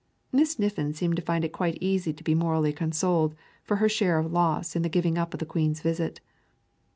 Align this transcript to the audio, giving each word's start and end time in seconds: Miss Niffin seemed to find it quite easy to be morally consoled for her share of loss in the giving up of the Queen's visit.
Miss 0.31 0.55
Niffin 0.57 0.95
seemed 0.95 1.15
to 1.17 1.21
find 1.21 1.45
it 1.45 1.53
quite 1.53 1.77
easy 1.79 2.11
to 2.11 2.23
be 2.23 2.33
morally 2.33 2.73
consoled 2.73 3.35
for 3.63 3.75
her 3.75 3.87
share 3.87 4.17
of 4.17 4.31
loss 4.31 4.75
in 4.75 4.81
the 4.81 4.89
giving 4.89 5.15
up 5.15 5.31
of 5.31 5.39
the 5.39 5.45
Queen's 5.45 5.81
visit. 5.81 6.21